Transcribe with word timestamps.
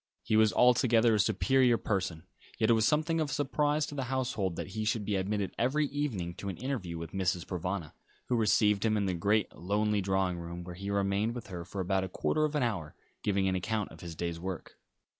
He 0.23 0.35
was 0.35 0.51
altogether 0.51 1.13
a 1.13 1.19
superior 1.19 1.77
person, 1.77 2.23
yet 2.57 2.71
it 2.71 2.73
was 2.73 2.87
something 2.87 3.21
of 3.21 3.29
a 3.29 3.33
surprise 3.33 3.85
to 3.85 3.93
the 3.93 4.05
household 4.05 4.55
that 4.55 4.69
he 4.69 4.83
should 4.83 5.05
be 5.05 5.15
admitted 5.15 5.53
every 5.59 5.85
evening 5.89 6.33
to 6.37 6.49
an 6.49 6.57
interview 6.57 6.97
with 6.97 7.11
Mrs. 7.11 7.45
Provana, 7.45 7.93
who 8.25 8.35
received 8.35 8.83
him 8.83 8.97
in 8.97 9.05
the 9.05 9.13
great, 9.13 9.55
lonely 9.55 10.01
drawing 10.01 10.39
room, 10.39 10.63
where 10.63 10.73
he 10.73 10.89
remained 10.89 11.35
with 11.35 11.49
her 11.49 11.63
for 11.63 11.81
about 11.81 12.03
a 12.03 12.09
quarter 12.09 12.45
of 12.45 12.55
an 12.55 12.63
hour, 12.63 12.95
giving 13.21 13.47
an 13.47 13.53
account 13.53 13.91
of 13.91 13.99
his 13.99 14.15
day's 14.15 14.39
work. 14.39 14.75